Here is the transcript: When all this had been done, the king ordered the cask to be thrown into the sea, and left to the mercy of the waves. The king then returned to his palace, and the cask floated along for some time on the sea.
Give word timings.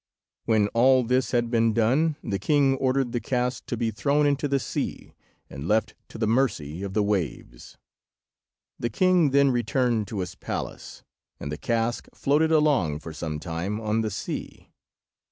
When 0.45 0.67
all 0.69 1.03
this 1.03 1.29
had 1.29 1.51
been 1.51 1.73
done, 1.73 2.15
the 2.23 2.39
king 2.39 2.73
ordered 2.77 3.11
the 3.11 3.19
cask 3.19 3.67
to 3.67 3.77
be 3.77 3.91
thrown 3.91 4.25
into 4.25 4.47
the 4.47 4.57
sea, 4.57 5.13
and 5.47 5.67
left 5.67 5.93
to 6.07 6.17
the 6.17 6.25
mercy 6.25 6.81
of 6.81 6.95
the 6.95 7.03
waves. 7.03 7.77
The 8.79 8.89
king 8.89 9.29
then 9.29 9.51
returned 9.51 10.07
to 10.07 10.21
his 10.21 10.33
palace, 10.33 11.03
and 11.39 11.51
the 11.51 11.55
cask 11.59 12.07
floated 12.15 12.51
along 12.51 12.97
for 12.97 13.13
some 13.13 13.39
time 13.39 13.79
on 13.79 14.01
the 14.01 14.09
sea. 14.09 14.71